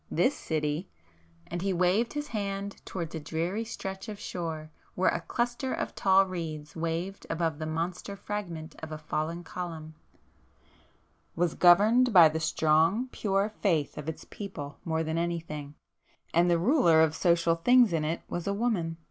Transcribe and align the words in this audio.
This 0.09 0.35
city"——and 0.35 1.61
he 1.61 1.73
waved 1.73 2.13
his 2.13 2.29
hand 2.29 2.81
towards 2.87 3.13
a 3.13 3.19
dreary 3.19 3.63
stretch 3.63 4.09
of 4.09 4.19
shore 4.19 4.71
where 4.95 5.11
a 5.11 5.21
cluster 5.21 5.71
of 5.75 5.93
tall 5.93 6.25
reeds 6.25 6.75
waved 6.75 7.27
above 7.29 7.59
the 7.59 7.67
monster 7.67 8.15
fragment 8.15 8.73
of 8.79 8.91
a 8.91 8.97
fallen 8.97 9.43
column,—"was 9.43 11.53
governed 11.53 12.11
by 12.11 12.29
the 12.29 12.39
strong 12.39 13.09
pure 13.11 13.53
faith 13.61 13.95
of 13.95 14.09
its 14.09 14.25
people 14.27 14.79
more 14.83 15.03
than 15.03 15.19
anything,—and 15.19 16.49
the 16.49 16.57
ruler 16.57 17.01
of 17.01 17.15
social 17.15 17.53
things 17.53 17.93
in 17.93 18.03
it 18.03 18.23
was 18.27 18.47
a 18.47 18.53
woman. 18.55 18.97